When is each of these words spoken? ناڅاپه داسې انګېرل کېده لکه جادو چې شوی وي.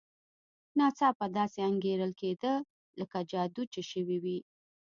ناڅاپه 0.77 1.25
داسې 1.37 1.59
انګېرل 1.69 2.11
کېده 2.21 2.53
لکه 2.99 3.17
جادو 3.31 3.63
چې 3.73 3.81
شوی 3.91 4.17
وي. 4.23 4.37